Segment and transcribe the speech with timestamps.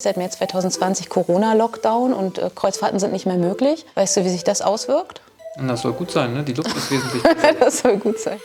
[0.00, 3.84] Seit März 2020 Corona-Lockdown und äh, Kreuzfahrten sind nicht mehr möglich.
[3.96, 5.20] Weißt du, wie sich das auswirkt?
[5.60, 6.44] Das soll gut sein, ne?
[6.44, 7.20] Die Luft ist wesentlich.
[7.58, 8.38] das soll gut sein.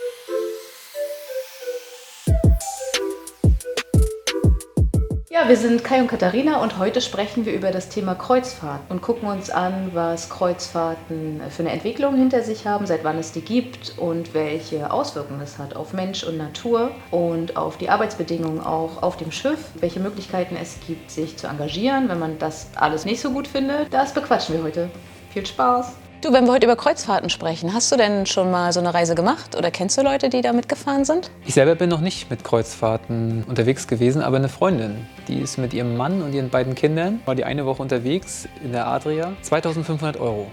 [5.47, 9.27] Wir sind Kai und Katharina und heute sprechen wir über das Thema Kreuzfahrt und gucken
[9.27, 13.97] uns an, was Kreuzfahrten für eine Entwicklung hinter sich haben, seit wann es die gibt
[13.97, 19.17] und welche Auswirkungen es hat auf Mensch und Natur und auf die Arbeitsbedingungen auch auf
[19.17, 23.31] dem Schiff, welche Möglichkeiten es gibt, sich zu engagieren, wenn man das alles nicht so
[23.31, 23.93] gut findet.
[23.93, 24.89] Das bequatschen wir heute.
[25.33, 26.02] Viel Spaß!
[26.23, 29.13] Du, wenn wir heute über Kreuzfahrten sprechen, hast du denn schon mal so eine Reise
[29.13, 31.29] gemacht oder kennst du Leute, die da mitgefahren sind?
[31.45, 35.73] Ich selber bin noch nicht mit Kreuzfahrten unterwegs gewesen, aber eine Freundin, die ist mit
[35.73, 39.33] ihrem Mann und ihren beiden Kindern, war die eine Woche unterwegs in der Adria.
[39.41, 40.47] 2500 Euro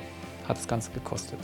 [0.49, 1.39] hat das Ganze gekostet.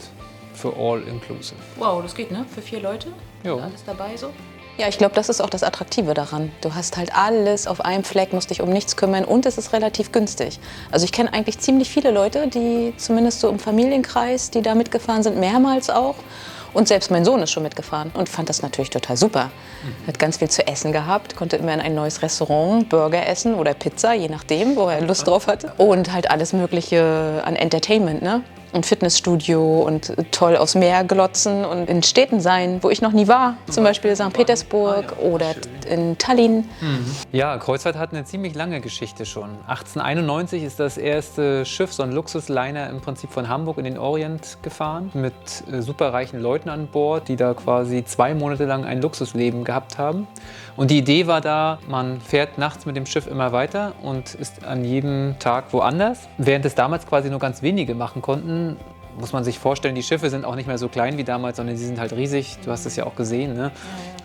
[0.53, 1.55] Für all inclusive.
[1.77, 2.45] Wow, das geht, ne?
[2.53, 3.07] Für vier Leute?
[3.47, 3.63] Ja.
[3.63, 4.29] Alles dabei so?
[4.77, 6.51] Ja, ich glaube, das ist auch das Attraktive daran.
[6.61, 9.73] Du hast halt alles auf einem Fleck, musst dich um nichts kümmern und es ist
[9.73, 10.59] relativ günstig.
[10.91, 15.23] Also ich kenne eigentlich ziemlich viele Leute, die zumindest so im Familienkreis, die da mitgefahren
[15.23, 16.15] sind, mehrmals auch.
[16.73, 19.45] Und selbst mein Sohn ist schon mitgefahren und fand das natürlich total super.
[19.45, 20.07] Mhm.
[20.07, 23.73] Hat ganz viel zu essen gehabt, konnte immer in ein neues Restaurant Burger essen oder
[23.73, 25.73] Pizza, je nachdem, wo er Lust drauf hatte.
[25.77, 28.43] Und halt alles Mögliche an Entertainment, ne?
[28.73, 33.27] Ein Fitnessstudio und toll aufs Meer glotzen und in Städten sein, wo ich noch nie
[33.27, 33.55] war.
[33.69, 34.33] Zum Beispiel St.
[34.33, 35.55] Petersburg ah, oder
[35.89, 36.65] in Tallinn.
[36.81, 37.05] Mhm.
[37.31, 39.49] Ja, Kreuzfahrt hat eine ziemlich lange Geschichte schon.
[39.67, 44.57] 1891 ist das erste Schiff, so ein Luxusliner im Prinzip von Hamburg in den Orient
[44.61, 45.33] gefahren mit
[45.71, 50.27] äh, superreichen Leuten an Bord, die da quasi zwei Monate lang ein Luxusleben gehabt haben.
[50.77, 54.63] Und die Idee war da, man fährt nachts mit dem Schiff immer weiter und ist
[54.63, 56.29] an jedem Tag woanders.
[56.37, 58.77] Während es damals quasi nur ganz wenige machen konnten,
[59.19, 61.75] muss man sich vorstellen, die Schiffe sind auch nicht mehr so klein wie damals, sondern
[61.77, 62.59] sie sind halt riesig.
[62.63, 63.55] Du hast es ja auch gesehen.
[63.55, 63.71] Ne?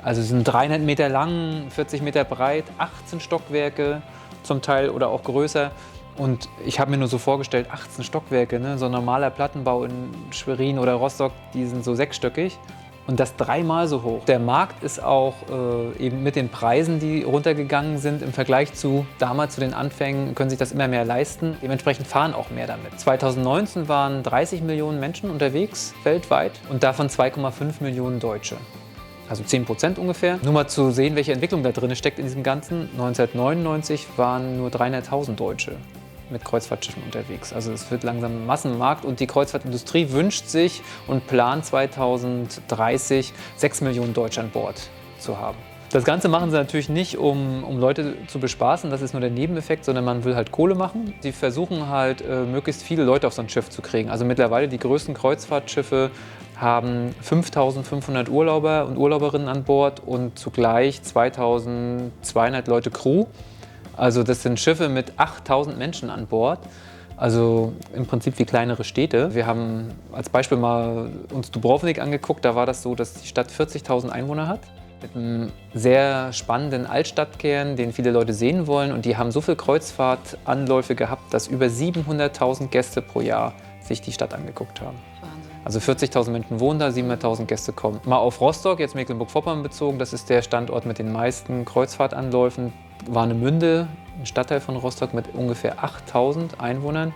[0.04, 4.02] Also sie sind 300 Meter lang, 40 Meter breit, 18 Stockwerke
[4.42, 5.70] zum Teil oder auch größer.
[6.18, 8.76] Und ich habe mir nur so vorgestellt, 18 Stockwerke, ne?
[8.76, 12.58] so ein normaler Plattenbau in Schwerin oder Rostock, die sind so sechsstöckig
[13.06, 14.24] und das dreimal so hoch.
[14.26, 19.06] Der Markt ist auch äh, eben mit den Preisen, die runtergegangen sind im Vergleich zu
[19.18, 21.56] damals zu den Anfängen, können sich das immer mehr leisten.
[21.62, 22.98] Dementsprechend fahren auch mehr damit.
[22.98, 28.56] 2019 waren 30 Millionen Menschen unterwegs weltweit und davon 2,5 Millionen Deutsche.
[29.28, 30.38] Also 10 Prozent ungefähr.
[30.42, 32.90] Nur mal zu sehen, welche Entwicklung da drin steckt in diesem Ganzen.
[32.92, 35.76] 1999 waren nur 300.000 Deutsche
[36.30, 37.52] mit Kreuzfahrtschiffen unterwegs.
[37.52, 43.80] Also es wird langsam ein Massenmarkt und die Kreuzfahrtindustrie wünscht sich und plant 2030 6
[43.82, 44.88] Millionen Deutsche an Bord
[45.18, 45.58] zu haben.
[45.92, 49.28] Das Ganze machen sie natürlich nicht, um, um Leute zu bespaßen, das ist nur der
[49.28, 51.12] Nebeneffekt, sondern man will halt Kohle machen.
[51.20, 54.08] Sie versuchen halt, äh, möglichst viele Leute auf so ein Schiff zu kriegen.
[54.08, 56.10] Also mittlerweile die größten Kreuzfahrtschiffe
[56.56, 63.26] haben 5500 Urlauber und Urlauberinnen an Bord und zugleich 2200 Leute Crew.
[63.96, 66.60] Also das sind Schiffe mit 8000 Menschen an Bord.
[67.16, 69.34] Also im Prinzip wie kleinere Städte.
[69.34, 72.44] Wir haben als Beispiel mal uns Dubrovnik angeguckt.
[72.44, 74.60] Da war das so, dass die Stadt 40.000 Einwohner hat.
[75.02, 78.92] Mit einem sehr spannenden Altstadtkern, den viele Leute sehen wollen.
[78.92, 84.12] Und die haben so viele Kreuzfahrtanläufe gehabt, dass über 700.000 Gäste pro Jahr sich die
[84.12, 84.96] Stadt angeguckt haben.
[85.64, 88.00] Also 40.000 Menschen wohnen da, 700.000 Gäste kommen.
[88.04, 92.72] Mal auf Rostock, jetzt Mecklenburg-Vorpommern bezogen, das ist der Standort mit den meisten Kreuzfahrtanläufen.
[93.06, 97.12] Warnemünde, ein Stadtteil von Rostock mit ungefähr 8.000 Einwohnern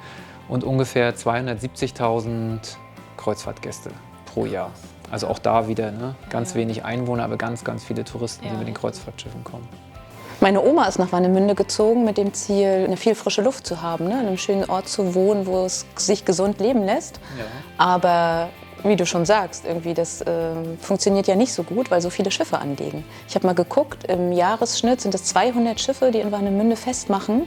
[0.48, 2.76] und ungefähr 270.000
[3.16, 3.90] Kreuzfahrtgäste
[4.26, 4.70] pro Jahr.
[5.10, 6.14] Also auch da wieder ne?
[6.30, 9.68] ganz wenig Einwohner, aber ganz, ganz viele Touristen, die mit den Kreuzfahrtschiffen kommen.
[10.40, 14.08] Meine Oma ist nach Warnemünde gezogen mit dem Ziel, eine viel frische Luft zu haben,
[14.08, 14.14] ne?
[14.14, 17.20] an einem schönen Ort zu wohnen, wo es sich gesund leben lässt.
[17.38, 17.44] Ja.
[17.78, 18.48] Aber
[18.88, 22.30] wie du schon sagst, irgendwie das äh, funktioniert ja nicht so gut, weil so viele
[22.30, 23.04] Schiffe anlegen.
[23.28, 27.46] Ich habe mal geguckt, im Jahresschnitt sind es 200 Schiffe, die in Warnemünde festmachen.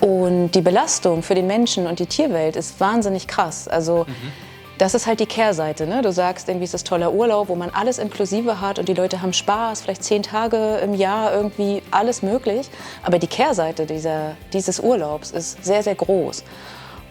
[0.00, 3.68] Und die Belastung für den Menschen und die Tierwelt ist wahnsinnig krass.
[3.68, 4.32] Also mhm.
[4.78, 5.86] das ist halt die Kehrseite.
[5.86, 6.02] Ne?
[6.02, 9.22] Du sagst, irgendwie ist das toller Urlaub, wo man alles inklusive hat und die Leute
[9.22, 12.68] haben Spaß, vielleicht zehn Tage im Jahr irgendwie alles möglich.
[13.02, 16.44] Aber die Kehrseite dieser, dieses Urlaubs ist sehr, sehr groß.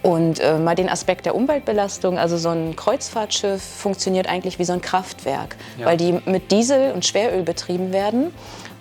[0.04, 4.74] Und äh, mal den Aspekt der Umweltbelastung, also so ein Kreuzfahrtschiff funktioniert eigentlich wie so
[4.74, 5.86] ein Kraftwerk, ja.
[5.86, 8.34] weil die mit Diesel und Schweröl betrieben werden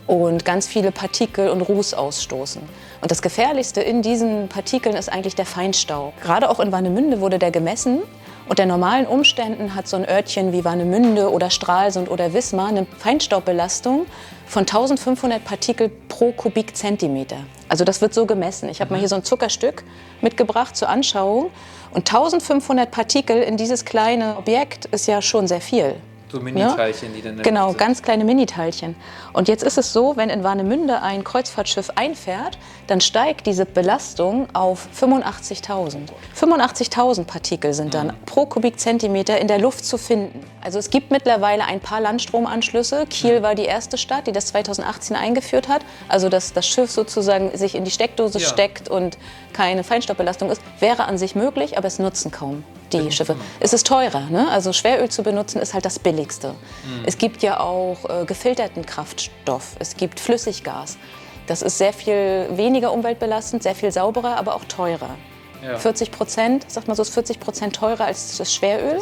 [0.08, 2.62] und ganz viele Partikel und Ruß ausstoßen.
[3.00, 6.12] Und das Gefährlichste in diesen Partikeln ist eigentlich der Feinstaub.
[6.22, 8.02] Gerade auch in Warnemünde wurde der gemessen
[8.48, 14.06] unter normalen Umständen hat so ein Örtchen wie Warnemünde oder Stralsund oder Wismar eine Feinstaubbelastung
[14.46, 17.38] von 1500 Partikel pro Kubikzentimeter.
[17.68, 18.68] Also das wird so gemessen.
[18.68, 18.96] Ich habe mhm.
[18.96, 19.84] mal hier so ein Zuckerstück
[20.20, 21.50] mitgebracht zur Anschauung.
[21.92, 25.94] Und 1500 Partikel in dieses kleine Objekt ist ja schon sehr viel.
[26.32, 27.42] So Mini-Teilchen, die dann.
[27.42, 27.78] Genau, sind.
[27.78, 28.96] ganz kleine Mini-Teilchen.
[29.34, 32.56] Und jetzt ist es so, wenn in Warnemünde ein Kreuzfahrtschiff einfährt,
[32.86, 36.08] dann steigt diese Belastung auf 85.000.
[36.34, 38.24] 85.000 Partikel sind dann mhm.
[38.24, 40.40] pro Kubikzentimeter in der Luft zu finden.
[40.62, 43.04] Also es gibt mittlerweile ein paar Landstromanschlüsse.
[43.10, 43.42] Kiel mhm.
[43.42, 45.82] war die erste Stadt, die das 2018 eingeführt hat.
[46.08, 48.48] Also dass das Schiff sozusagen sich in die Steckdose ja.
[48.48, 49.18] steckt und
[49.52, 53.36] keine Feinstaubbelastung ist, wäre an sich möglich, aber es nutzen kaum die Schiffe.
[53.60, 54.28] Es ist teurer.
[54.30, 54.50] Ne?
[54.50, 56.48] Also Schweröl zu benutzen ist halt das Billigste.
[56.50, 57.04] Mhm.
[57.06, 59.76] Es gibt ja auch äh, gefilterten Kraftstoff.
[59.78, 60.98] Es gibt Flüssiggas.
[61.46, 65.16] Das ist sehr viel weniger umweltbelastend, sehr viel sauberer, aber auch teurer.
[65.64, 65.78] Ja.
[65.78, 69.00] 40 Prozent, sagt man so, ist 40 Prozent teurer als das Schweröl.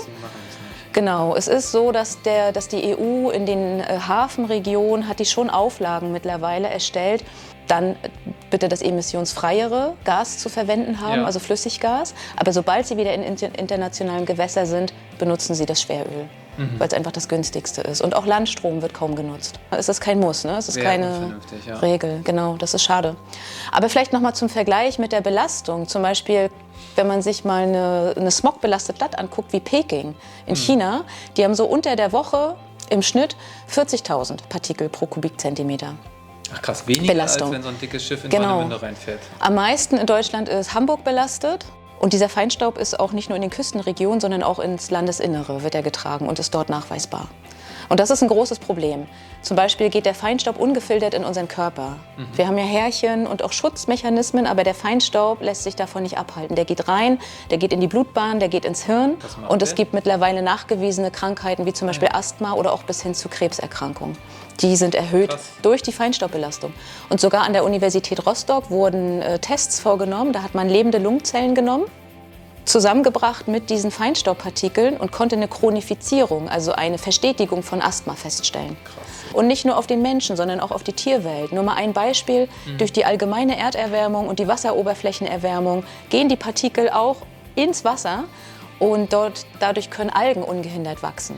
[0.92, 5.24] Genau, es ist so, dass, der, dass die EU in den äh, Hafenregionen hat die
[5.24, 7.22] schon Auflagen mittlerweile erstellt,
[7.70, 7.96] dann
[8.50, 11.24] bitte das emissionsfreiere Gas zu verwenden haben, ja.
[11.24, 12.14] also Flüssiggas.
[12.36, 16.28] Aber sobald sie wieder in internationalen Gewässern sind, benutzen sie das Schweröl.
[16.56, 16.80] Mhm.
[16.80, 18.00] Weil es einfach das günstigste ist.
[18.00, 19.60] Und auch Landstrom wird kaum genutzt.
[19.70, 20.56] Es ist kein Muss, ne?
[20.58, 21.36] es ist Sehr keine
[21.66, 21.76] ja.
[21.76, 22.20] Regel.
[22.24, 23.14] Genau, das ist schade.
[23.70, 25.86] Aber vielleicht noch mal zum Vergleich mit der Belastung.
[25.86, 26.50] Zum Beispiel,
[26.96, 30.16] wenn man sich mal eine, eine smogbelastete Stadt anguckt wie Peking
[30.46, 30.56] in mhm.
[30.56, 31.04] China,
[31.36, 32.56] die haben so unter der Woche
[32.90, 33.36] im Schnitt
[33.72, 35.94] 40.000 Partikel pro Kubikzentimeter.
[36.54, 37.48] Ach krass, weniger Belastung.
[37.48, 38.48] als wenn so ein dickes Schiff in genau.
[38.48, 39.20] Warnemünde reinfährt.
[39.38, 41.64] Am meisten in Deutschland ist Hamburg belastet.
[42.00, 45.74] Und dieser Feinstaub ist auch nicht nur in den Küstenregionen, sondern auch ins Landesinnere wird
[45.74, 47.28] er getragen und ist dort nachweisbar.
[47.90, 49.08] Und das ist ein großes Problem.
[49.42, 51.96] Zum Beispiel geht der Feinstaub ungefiltert in unseren Körper.
[52.16, 52.28] Mhm.
[52.36, 56.54] Wir haben ja Härchen und auch Schutzmechanismen, aber der Feinstaub lässt sich davon nicht abhalten.
[56.54, 57.18] Der geht rein,
[57.50, 59.16] der geht in die Blutbahn, der geht ins Hirn.
[59.48, 63.28] Und es gibt mittlerweile nachgewiesene Krankheiten wie zum Beispiel Asthma oder auch bis hin zu
[63.28, 64.16] Krebserkrankungen.
[64.60, 65.50] Die sind erhöht Krass.
[65.62, 66.72] durch die Feinstaubbelastung.
[67.08, 70.32] Und sogar an der Universität Rostock wurden äh, Tests vorgenommen.
[70.32, 71.86] Da hat man lebende Lungenzellen genommen
[72.64, 78.76] zusammengebracht mit diesen Feinstaubpartikeln und konnte eine Chronifizierung, also eine Verstetigung von Asthma feststellen.
[78.84, 79.34] Krass.
[79.34, 81.52] Und nicht nur auf den Menschen, sondern auch auf die Tierwelt.
[81.52, 82.78] Nur mal ein Beispiel, mhm.
[82.78, 87.16] durch die allgemeine Erderwärmung und die Wasseroberflächenerwärmung gehen die Partikel auch
[87.54, 88.24] ins Wasser
[88.78, 91.36] und dort, dadurch können Algen ungehindert wachsen.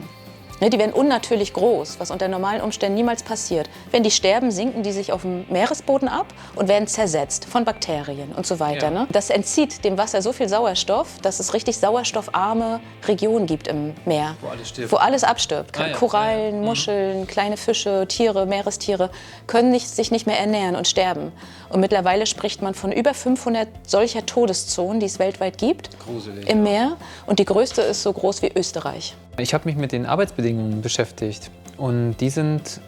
[0.63, 3.69] Ne, die werden unnatürlich groß, was unter normalen Umständen niemals passiert.
[3.91, 8.31] Wenn die sterben, sinken die sich auf dem Meeresboden ab und werden zersetzt von Bakterien
[8.31, 8.87] und so weiter.
[8.87, 8.91] Ja.
[8.91, 9.07] Ne?
[9.11, 12.79] Das entzieht dem Wasser so viel Sauerstoff, dass es richtig sauerstoffarme
[13.09, 14.37] Regionen gibt im Meer.
[14.41, 14.93] Wo alles stirbt.
[14.93, 15.77] Wo alles abstirbt.
[15.81, 15.97] Ah, ja.
[15.97, 16.65] Korallen, ja, mhm.
[16.65, 19.11] Muscheln, kleine Fische, Tiere, Meerestiere
[19.49, 21.33] können nicht, sich nicht mehr ernähren und sterben.
[21.71, 26.63] Und mittlerweile spricht man von über 500 solcher Todeszonen, die es weltweit gibt Gruselig, im
[26.63, 26.99] Meer.
[27.27, 29.17] Und die größte ist so groß wie Österreich.
[29.39, 32.81] Ich habe mich mit den Arbeitsbedingungen beschäftigt und die sind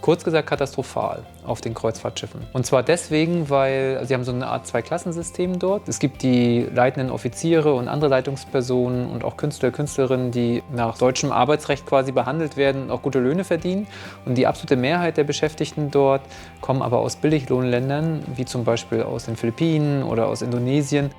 [0.00, 2.40] kurz gesagt katastrophal auf den Kreuzfahrtschiffen.
[2.52, 5.88] Und zwar deswegen, weil sie haben so eine Art Zweiklassensystem dort.
[5.88, 11.32] Es gibt die leitenden Offiziere und andere Leitungspersonen und auch Künstler, Künstlerinnen, die nach deutschem
[11.32, 13.86] Arbeitsrecht quasi behandelt werden und auch gute Löhne verdienen.
[14.24, 16.22] Und die absolute Mehrheit der Beschäftigten dort
[16.60, 21.10] kommen aber aus Billiglohnländern, wie zum Beispiel aus den Philippinen oder aus Indonesien.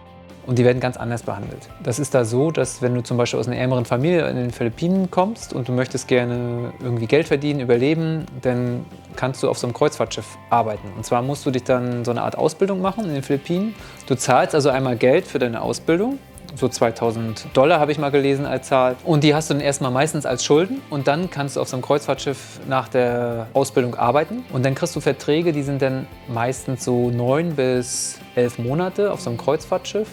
[0.46, 1.70] Und die werden ganz anders behandelt.
[1.84, 4.52] Das ist da so, dass wenn du zum Beispiel aus einer ärmeren Familie in den
[4.52, 8.86] Philippinen kommst und du möchtest gerne irgendwie Geld verdienen, überleben, dann
[9.16, 10.88] kannst du auf so einem Kreuzfahrtschiff arbeiten.
[10.96, 13.76] Und zwar musst du dich dann so eine Art Ausbildung machen in den Philippinen.
[14.08, 16.18] Du zahlst also einmal Geld für deine Ausbildung
[16.56, 18.96] so 2000 Dollar habe ich mal gelesen als Zahl.
[19.04, 21.76] Und die hast du dann erstmal meistens als Schulden und dann kannst du auf so
[21.76, 26.84] einem Kreuzfahrtschiff nach der Ausbildung arbeiten und dann kriegst du Verträge, die sind dann meistens
[26.84, 30.08] so neun bis elf Monate auf so einem Kreuzfahrtschiff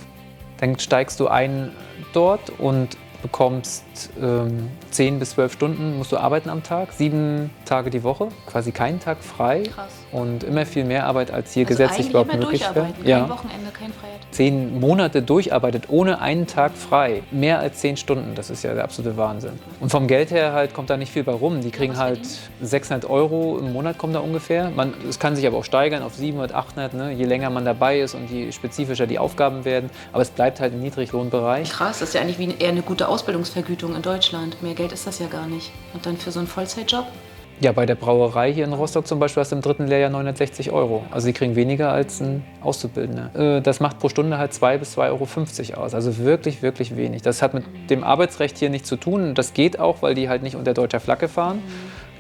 [0.58, 1.72] dann steigst du ein
[2.12, 3.84] dort und bekommst
[4.20, 8.70] ähm, 10 bis 12 Stunden, musst du arbeiten am Tag, sieben Tage die Woche, quasi
[8.70, 9.64] keinen Tag frei.
[9.64, 9.97] Krass.
[10.10, 12.88] Und immer viel mehr Arbeit, als hier also gesetzlich überhaupt möglich wäre.
[12.94, 13.28] Kein ja.
[13.28, 14.18] Wochenende, kein Freiheit.
[14.30, 17.22] Zehn Monate durcharbeitet, ohne einen Tag frei.
[17.30, 19.58] Mehr als zehn Stunden, das ist ja der absolute Wahnsinn.
[19.80, 21.60] Und vom Geld her halt kommt da nicht viel bei rum.
[21.60, 22.20] Die kriegen halt
[22.62, 24.72] 600 Euro im Monat, kommt da ungefähr.
[25.08, 27.12] Es kann sich aber auch steigern auf 700, 800, ne?
[27.12, 29.90] je länger man dabei ist und je spezifischer die Aufgaben werden.
[30.12, 31.70] Aber es bleibt halt im Niedriglohnbereich.
[31.70, 34.62] Krass, das ist ja eigentlich wie eher eine gute Ausbildungsvergütung in Deutschland.
[34.62, 35.70] Mehr Geld ist das ja gar nicht.
[35.92, 37.06] Und dann für so einen Vollzeitjob?
[37.60, 40.70] Ja, bei der Brauerei hier in Rostock zum Beispiel hast du im dritten Lehrjahr 960
[40.70, 41.02] Euro.
[41.10, 43.56] Also sie kriegen weniger als ein Auszubildender.
[43.56, 45.92] Äh, das macht pro Stunde halt 2 bis 2,50 Euro aus.
[45.92, 47.22] Also wirklich, wirklich wenig.
[47.22, 49.34] Das hat mit dem Arbeitsrecht hier nichts zu tun.
[49.34, 51.60] Das geht auch, weil die halt nicht unter deutscher Flagge fahren.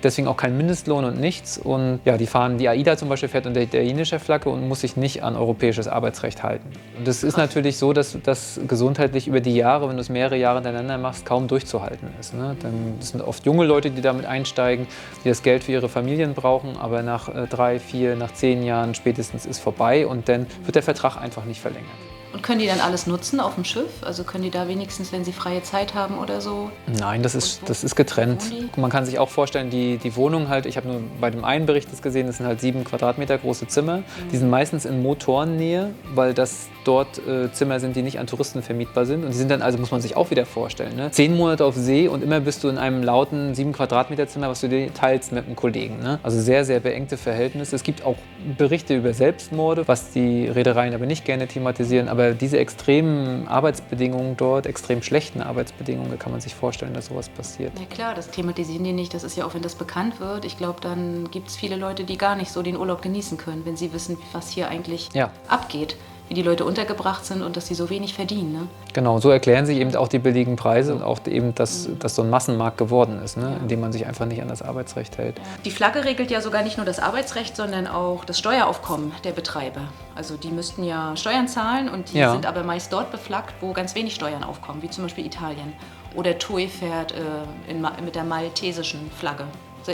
[0.02, 1.58] Deswegen auch kein Mindestlohn und nichts.
[1.58, 4.96] Und ja, die fahren, die AIDA zum Beispiel fährt unter italienischer Flagge und muss sich
[4.96, 6.68] nicht an europäisches Arbeitsrecht halten.
[6.96, 10.36] Und das ist natürlich so, dass das gesundheitlich über die Jahre, wenn du es mehrere
[10.36, 12.34] Jahre hintereinander machst, kaum durchzuhalten ist.
[12.34, 12.56] Ne?
[12.60, 14.86] Dann sind oft junge Leute, die damit einsteigen,
[15.24, 18.94] die das Geld für ihre Familien brauchen, aber nach äh, drei, vier, nach zehn Jahren
[18.94, 21.88] spätestens ist vorbei und dann wird der Vertrag einfach nicht verlängert.
[22.32, 23.88] Und können die dann alles nutzen auf dem Schiff?
[24.02, 26.70] Also können die da wenigstens, wenn sie freie Zeit haben oder so?
[26.86, 28.42] Nein, das ist, das ist getrennt.
[28.76, 31.66] Man kann sich auch vorstellen, die, die Wohnung halt, ich habe nur bei dem einen
[31.66, 33.98] Bericht das gesehen, das sind halt sieben Quadratmeter große Zimmer.
[33.98, 34.04] Mhm.
[34.32, 38.62] Die sind meistens in Motorennähe, weil das dort äh, Zimmer sind, die nicht an Touristen
[38.62, 39.24] vermietbar sind.
[39.24, 41.10] Und die sind dann, also muss man sich auch wieder vorstellen, ne?
[41.10, 44.60] zehn Monate auf See und immer bist du in einem lauten sieben Quadratmeter Zimmer, was
[44.60, 45.98] du dir teilst mit einem Kollegen.
[46.00, 46.18] Ne?
[46.22, 47.76] Also sehr, sehr beengte Verhältnisse.
[47.76, 48.16] Es gibt auch
[48.56, 52.08] Berichte über Selbstmorde, was die Reedereien aber nicht gerne thematisieren.
[52.08, 57.72] Aber diese extremen Arbeitsbedingungen dort, extrem schlechten Arbeitsbedingungen, kann man sich vorstellen, dass sowas passiert.
[57.78, 59.14] Na klar, das thematisieren die nicht.
[59.14, 60.44] Das ist ja auch, wenn das bekannt wird.
[60.44, 63.64] Ich glaube, dann gibt es viele Leute, die gar nicht so den Urlaub genießen können,
[63.64, 65.30] wenn sie wissen, was hier eigentlich ja.
[65.48, 65.96] abgeht
[66.28, 68.52] wie die Leute untergebracht sind und dass sie so wenig verdienen.
[68.52, 68.68] Ne?
[68.92, 72.22] Genau, so erklären sich eben auch die billigen Preise und auch eben, dass das so
[72.22, 73.56] ein Massenmarkt geworden ist, ne?
[73.60, 75.40] in dem man sich einfach nicht an das Arbeitsrecht hält.
[75.64, 79.82] Die Flagge regelt ja sogar nicht nur das Arbeitsrecht, sondern auch das Steueraufkommen der Betreiber.
[80.14, 82.32] Also die müssten ja Steuern zahlen und die ja.
[82.32, 85.72] sind aber meist dort beflaggt, wo ganz wenig Steuern aufkommen, wie zum Beispiel Italien.
[86.14, 89.44] Oder TUI fährt äh, in, mit der maltesischen Flagge.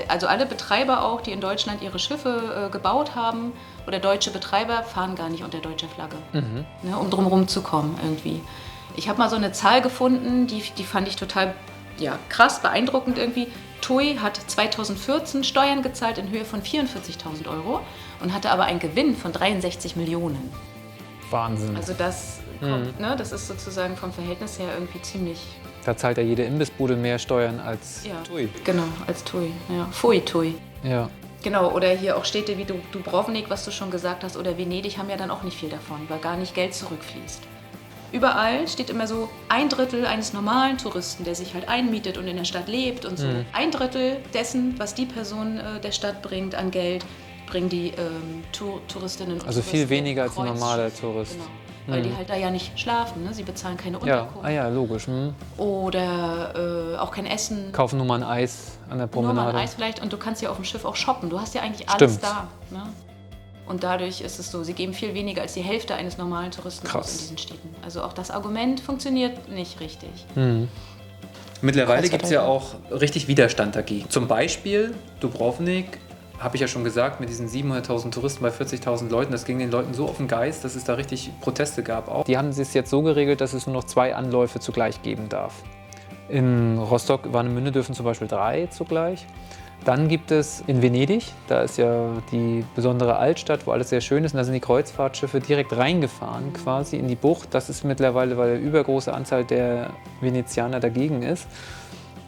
[0.09, 3.53] Also alle Betreiber auch, die in Deutschland ihre Schiffe äh, gebaut haben
[3.87, 6.64] oder deutsche Betreiber, fahren gar nicht unter deutscher Flagge, mhm.
[6.83, 8.43] ne, um drumherum zu kommen irgendwie.
[8.97, 11.55] Ich habe mal so eine Zahl gefunden, die, die fand ich total
[11.99, 13.49] ja, krass, beeindruckend irgendwie.
[13.81, 17.81] TUI hat 2014 Steuern gezahlt in Höhe von 44.000 Euro
[18.23, 20.50] und hatte aber einen Gewinn von 63 Millionen.
[21.31, 21.76] Wahnsinn.
[21.76, 23.07] Also das, kommt, mhm.
[23.07, 25.41] ne, das ist sozusagen vom Verhältnis her irgendwie ziemlich
[25.85, 28.49] da zahlt ja jede Imbissbude mehr Steuern als ja, Tui.
[28.64, 29.53] Genau, als Tui.
[29.69, 29.87] Ja.
[29.93, 30.55] Fui Tui.
[30.83, 31.11] Ja.
[31.43, 35.11] Genau, oder hier auch Städte wie Dubrovnik, was du schon gesagt hast, oder Venedig haben
[35.11, 37.43] ja dann auch nicht viel davon, weil gar nicht Geld zurückfließt.
[38.12, 42.37] Überall steht immer so ein Drittel eines normalen Touristen, der sich halt einmietet und in
[42.37, 43.26] der Stadt lebt und so.
[43.26, 43.45] Mhm.
[43.53, 47.05] Ein Drittel dessen, was die Person äh, der Stadt bringt an Geld,
[47.47, 51.33] bringen die ähm, Tour Touristinnen und Also Touristen viel weniger als ein normaler Tourist.
[51.33, 51.45] Genau
[51.87, 52.05] weil mhm.
[52.05, 53.25] die halt da ja nicht schlafen.
[53.25, 53.35] Ne?
[53.35, 54.37] Sie bezahlen keine Unterkunft.
[54.37, 55.07] Ja, ah ja logisch.
[55.09, 55.35] Mhm.
[55.59, 57.73] Oder äh, auch kein Essen.
[57.73, 59.35] Kaufen nur mal ein Eis an der Promenade.
[59.37, 61.31] Nur mal ein Eis vielleicht und du kannst ja auf dem Schiff auch shoppen.
[61.31, 62.23] Du hast ja eigentlich alles Stimmt.
[62.23, 62.49] da.
[62.71, 62.83] Ne?
[63.67, 66.87] Und dadurch ist es so, sie geben viel weniger als die Hälfte eines normalen Touristen
[66.87, 67.75] in diesen Städten.
[67.83, 70.11] Also auch das Argument funktioniert nicht richtig.
[70.35, 70.69] Mhm.
[71.62, 74.11] Mittlerweile gibt es ja auch richtig Widerstand dagegen.
[74.11, 75.99] Zum Beispiel Dubrovnik
[76.38, 79.71] habe ich ja schon gesagt, mit diesen 700.000 Touristen bei 40.000 Leuten, das ging den
[79.71, 82.25] Leuten so auf den Geist, dass es da richtig Proteste gab auch.
[82.25, 85.55] Die haben es jetzt so geregelt, dass es nur noch zwei Anläufe zugleich geben darf.
[86.29, 89.26] In Rostock, Warnemünde dürfen zum Beispiel drei zugleich.
[89.85, 94.25] Dann gibt es in Venedig, da ist ja die besondere Altstadt, wo alles sehr schön
[94.25, 97.49] ist, und da sind die Kreuzfahrtschiffe direkt reingefahren quasi in die Bucht.
[97.53, 99.91] Das ist mittlerweile, weil eine übergroße Anzahl der
[100.23, 101.47] Venezianer dagegen ist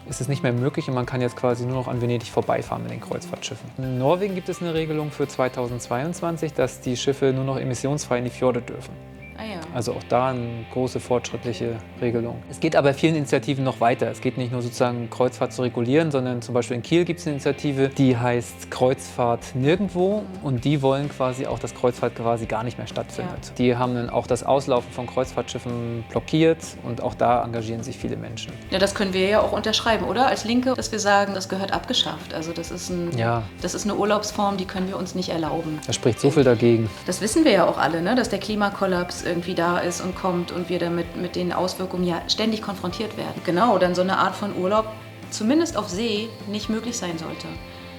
[0.09, 2.83] ist es nicht mehr möglich und man kann jetzt quasi nur noch an Venedig vorbeifahren
[2.83, 3.71] mit den Kreuzfahrtschiffen.
[3.79, 8.25] In Norwegen gibt es eine Regelung für 2022, dass die Schiffe nur noch emissionsfrei in
[8.25, 8.95] die Fjorde dürfen.
[9.39, 9.61] Ah ja.
[9.75, 12.43] Also auch da eine große fortschrittliche Regelung.
[12.51, 14.11] Es geht aber vielen Initiativen noch weiter.
[14.11, 17.27] Es geht nicht nur sozusagen Kreuzfahrt zu regulieren, sondern zum Beispiel in Kiel gibt es
[17.27, 22.65] eine Initiative, die heißt Kreuzfahrt nirgendwo und die wollen quasi auch, dass Kreuzfahrt quasi gar
[22.65, 23.47] nicht mehr stattfindet.
[23.47, 23.53] Ja.
[23.59, 28.17] Die haben dann auch das Auslaufen von Kreuzfahrtschiffen blockiert und auch da engagieren sich viele
[28.17, 28.53] Menschen.
[28.71, 30.27] Ja, das können wir ja auch unterschreiben, oder?
[30.27, 32.33] Als Linke, dass wir sagen, das gehört abgeschafft.
[32.33, 33.43] Also das ist, ein, ja.
[33.61, 35.79] das ist eine Urlaubsform, die können wir uns nicht erlauben.
[35.87, 36.89] Da spricht so viel dagegen.
[37.07, 38.15] Das wissen wir ja auch alle, ne?
[38.15, 42.23] dass der Klimakollaps irgendwie da ist und kommt und wir damit mit den Auswirkungen ja
[42.29, 43.41] ständig konfrontiert werden.
[43.45, 44.87] Genau, dann so eine Art von Urlaub,
[45.31, 47.47] zumindest auf See, nicht möglich sein sollte.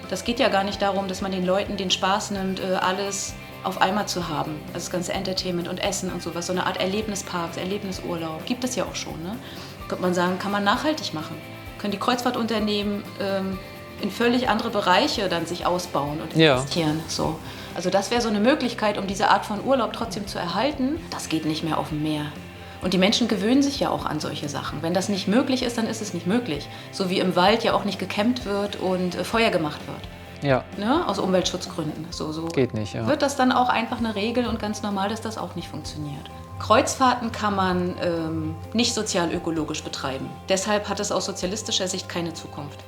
[0.10, 3.34] Das geht ja gar nicht darum, dass man den Leuten den Spaß nimmt, äh, alles
[3.63, 4.55] auf einmal zu haben.
[4.67, 6.48] Also das ganze Entertainment und Essen und sowas.
[6.48, 8.46] So eine Art Erlebnisparks, Erlebnisurlaub.
[8.46, 9.22] Gibt es ja auch schon.
[9.24, 9.36] Ne?
[9.89, 11.36] Könnte man sagen, kann man nachhaltig machen.
[11.77, 13.60] Können die Kreuzfahrtunternehmen ähm,
[14.01, 17.00] in völlig andere Bereiche dann sich ausbauen und investieren.
[17.00, 17.10] Ja.
[17.10, 17.39] So.
[17.77, 21.00] Also das wäre so eine Möglichkeit, um diese Art von Urlaub trotzdem zu erhalten.
[21.12, 22.25] Das geht nicht mehr auf dem Meer.
[22.81, 24.81] Und die Menschen gewöhnen sich ja auch an solche Sachen.
[24.81, 26.67] Wenn das nicht möglich ist, dann ist es nicht möglich.
[26.91, 30.43] So wie im Wald ja auch nicht gekämmt wird und äh, Feuer gemacht wird.
[30.43, 30.63] Ja.
[30.77, 31.07] Ne?
[31.07, 32.07] Aus Umweltschutzgründen.
[32.10, 33.05] So, so Geht nicht, ja.
[33.05, 36.31] Wird das dann auch einfach eine Regel und ganz normal, dass das auch nicht funktioniert.
[36.57, 40.27] Kreuzfahrten kann man ähm, nicht sozial-ökologisch betreiben.
[40.50, 42.84] Deshalb hat es aus sozialistischer Sicht keine Zukunft.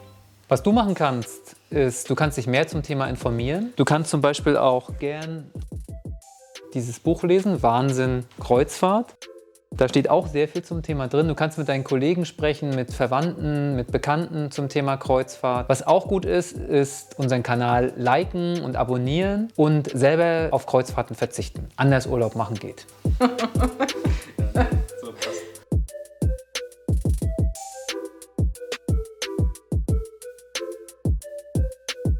[0.49, 3.71] Was du machen kannst, ist, du kannst dich mehr zum Thema informieren.
[3.75, 5.51] Du kannst zum Beispiel auch gern
[6.73, 9.15] dieses Buch lesen, Wahnsinn Kreuzfahrt.
[9.69, 11.27] Da steht auch sehr viel zum Thema drin.
[11.27, 15.69] Du kannst mit deinen Kollegen sprechen, mit Verwandten, mit Bekannten zum Thema Kreuzfahrt.
[15.69, 21.67] Was auch gut ist, ist unseren Kanal liken und abonnieren und selber auf Kreuzfahrten verzichten.
[21.75, 22.87] Anders Urlaub machen geht.